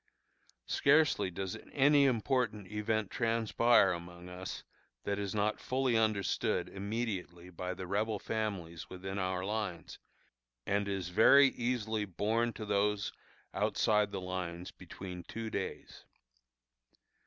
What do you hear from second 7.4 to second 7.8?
by